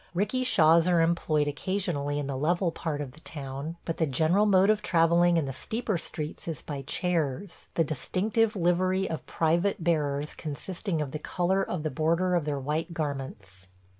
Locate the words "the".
2.25-2.35, 3.11-3.19, 3.97-4.07, 5.45-5.53, 7.75-7.83, 11.11-11.19, 11.83-11.91